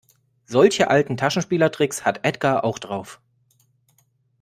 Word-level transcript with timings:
Solche 0.47 0.87
alten 0.89 1.15
Taschenspielertricks 1.15 2.03
hat 2.03 2.25
Edgar 2.25 2.63
auch 2.63 2.79
drauf. 2.79 3.21